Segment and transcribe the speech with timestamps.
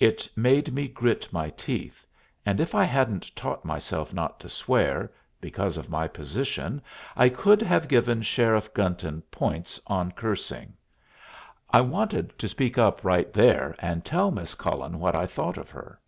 [0.00, 2.06] It made me grit my teeth,
[2.46, 6.80] and if I hadn't taught myself not to swear, because of my position,
[7.14, 10.72] I could have given Sheriff Gunton points on cursing.
[11.70, 15.68] I wanted to speak up right there and tell Miss Cullen what I thought of
[15.68, 16.00] her.